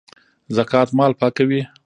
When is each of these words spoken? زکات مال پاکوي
زکات 0.57 0.89
مال 0.97 1.11
پاکوي 1.19 1.61